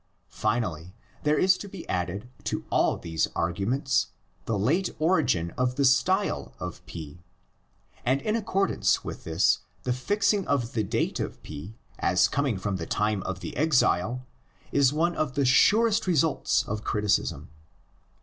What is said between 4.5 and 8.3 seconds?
late origin of the style of P'. And